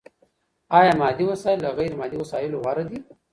ايا 0.73 0.95
مادي 0.95 1.23
وسايل 1.23 1.61
له 1.63 1.69
غير 1.69 1.91
مادي 1.97 2.17
وسايلو 2.17 2.61
غوره 2.61 2.81
دي؟ 2.81 3.03